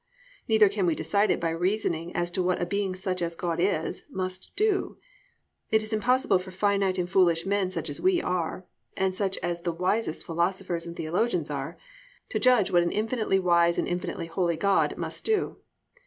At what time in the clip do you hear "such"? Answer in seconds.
2.57-2.63, 7.69-7.87, 9.13-9.37